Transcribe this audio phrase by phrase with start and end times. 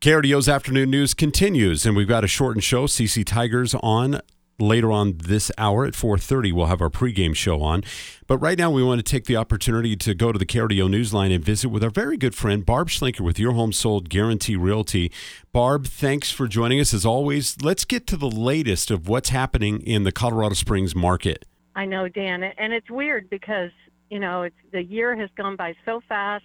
[0.00, 2.86] KRDO's afternoon news continues, and we've got a shortened show.
[2.86, 4.22] CC Tigers on
[4.58, 7.84] later on this hour at 4.30 we'll have our pregame show on.
[8.26, 11.34] But right now we want to take the opportunity to go to the KRDO newsline
[11.34, 15.12] and visit with our very good friend barb schlinker with your home sold guarantee realty.
[15.52, 16.94] Barb thanks for joining us.
[16.94, 21.44] As always let's get to the latest of what's happening in the colorado springs market.
[21.76, 23.70] I know dan and it's weird because
[24.08, 26.44] you know it's the year has gone by so fast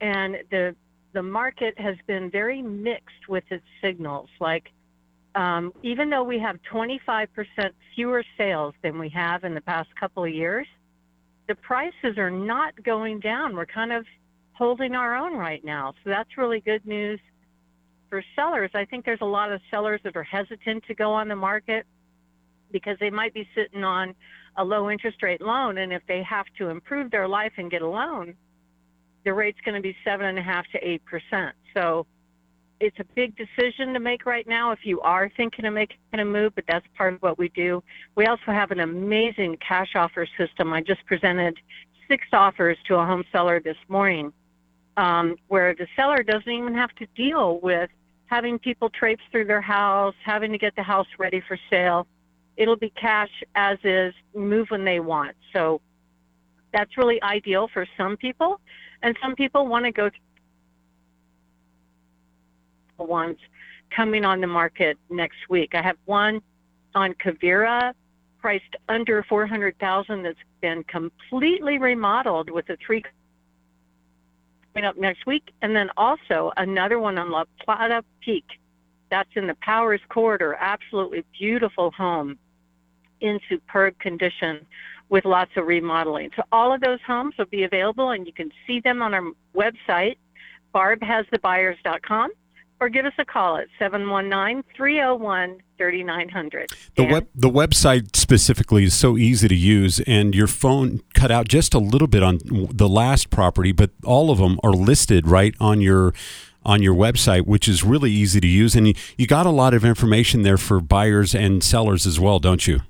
[0.00, 0.76] and the
[1.14, 4.28] the market has been very mixed with its signals.
[4.40, 4.72] Like,
[5.34, 7.28] um, even though we have 25%
[7.94, 10.66] fewer sales than we have in the past couple of years,
[11.48, 13.54] the prices are not going down.
[13.54, 14.04] We're kind of
[14.52, 15.94] holding our own right now.
[16.02, 17.20] So that's really good news
[18.08, 18.70] for sellers.
[18.74, 21.86] I think there's a lot of sellers that are hesitant to go on the market
[22.70, 24.14] because they might be sitting on
[24.56, 25.78] a low interest rate loan.
[25.78, 28.34] And if they have to improve their life and get a loan,
[29.24, 31.54] the rate's going to be seven and a half to eight percent.
[31.74, 32.06] So
[32.80, 36.24] it's a big decision to make right now if you are thinking of making a
[36.24, 37.82] move, but that's part of what we do.
[38.16, 40.72] We also have an amazing cash offer system.
[40.72, 41.58] I just presented
[42.08, 44.32] six offers to a home seller this morning
[44.96, 47.90] um, where the seller doesn't even have to deal with
[48.26, 52.06] having people traipse through their house, having to get the house ready for sale.
[52.56, 55.36] It'll be cash as is, move when they want.
[55.52, 55.80] So
[56.72, 58.60] that's really ideal for some people.
[59.04, 60.10] And some people want to go
[62.96, 63.36] ones
[63.94, 65.74] coming on the market next week.
[65.74, 66.40] I have one
[66.94, 67.92] on Kavira
[68.40, 73.04] priced under 400,000 that's been completely remodeled with a three
[74.72, 78.46] coming up next week and then also another one on La Plata Peak.
[79.10, 80.56] That's in the Powers Corridor.
[80.58, 82.38] Absolutely beautiful home
[83.20, 84.66] in superb condition
[85.08, 86.30] with lots of remodeling.
[86.36, 89.22] So all of those homes will be available and you can see them on our
[89.54, 90.16] website,
[90.74, 92.30] barbhasthebuyers.com,
[92.80, 96.72] or give us a call at 719-301-3900.
[96.96, 101.48] The web the website specifically is so easy to use and your phone cut out
[101.48, 105.54] just a little bit on the last property, but all of them are listed right
[105.60, 106.12] on your
[106.66, 108.74] on your website, which is really easy to use.
[108.74, 112.38] And you, you got a lot of information there for buyers and sellers as well,
[112.38, 112.80] don't you?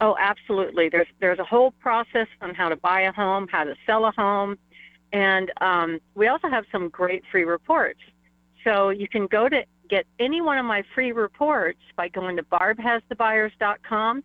[0.00, 0.88] Oh, absolutely.
[0.88, 4.12] There's there's a whole process on how to buy a home, how to sell a
[4.12, 4.56] home,
[5.12, 8.00] and um, we also have some great free reports.
[8.64, 12.42] So you can go to get any one of my free reports by going to
[12.44, 14.24] barbhasthebuyers.com,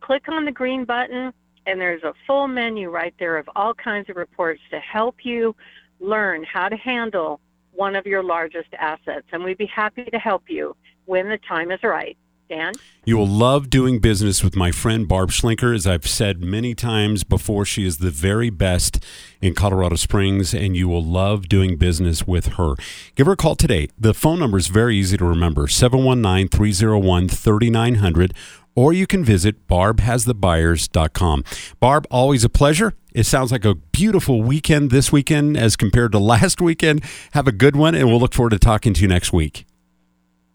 [0.00, 1.32] click on the green button,
[1.66, 5.54] and there's a full menu right there of all kinds of reports to help you
[6.00, 7.40] learn how to handle
[7.72, 9.26] one of your largest assets.
[9.32, 12.16] And we'd be happy to help you when the time is right.
[12.48, 12.72] Dan?
[13.04, 15.74] You will love doing business with my friend Barb Schlinker.
[15.74, 19.02] As I've said many times before, she is the very best
[19.40, 22.74] in Colorado Springs, and you will love doing business with her.
[23.14, 23.88] Give her a call today.
[23.98, 28.34] The phone number is very easy to remember 719 301 3900,
[28.74, 31.44] or you can visit barbhasthebuyers.com.
[31.80, 32.94] Barb, always a pleasure.
[33.12, 37.04] It sounds like a beautiful weekend this weekend as compared to last weekend.
[37.32, 39.66] Have a good one, and we'll look forward to talking to you next week.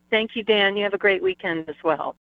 [0.09, 0.75] Thank you, Dan.
[0.75, 2.15] You have a great weekend as well.